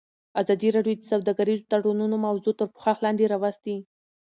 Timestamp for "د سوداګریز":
0.99-1.59